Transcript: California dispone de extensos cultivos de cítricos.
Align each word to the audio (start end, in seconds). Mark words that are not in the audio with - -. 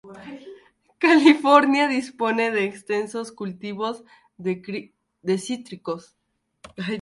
California 0.97 1.87
dispone 1.87 2.49
de 2.49 2.63
extensos 2.63 3.31
cultivos 3.31 4.03
de 4.37 5.37
cítricos. 5.37 6.17